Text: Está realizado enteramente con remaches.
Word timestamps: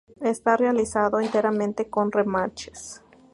Está 0.23 0.57
realizado 0.57 1.19
enteramente 1.19 1.87
con 1.91 2.11
remaches. 2.11 3.03